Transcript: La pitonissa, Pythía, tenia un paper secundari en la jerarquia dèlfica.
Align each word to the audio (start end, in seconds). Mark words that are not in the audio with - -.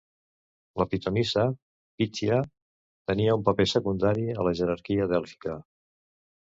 La 0.81 0.87
pitonissa, 0.93 1.43
Pythía, 1.99 2.41
tenia 3.13 3.37
un 3.43 3.47
paper 3.53 3.71
secundari 3.77 4.27
en 4.41 4.45
la 4.51 4.59
jerarquia 4.63 5.11
dèlfica. 5.17 5.65